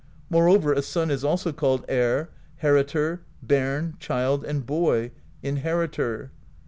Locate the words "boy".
4.65-5.11